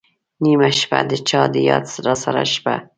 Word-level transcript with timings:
نېمه 0.43 0.69
شپه، 0.79 0.99
د 1.09 1.11
چا 1.27 1.41
د 1.53 1.55
یاد 1.69 1.85
راسره 2.05 2.43
شپه 2.53 2.73